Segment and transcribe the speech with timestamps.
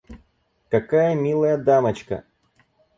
[0.71, 2.23] Какая милая дамочка!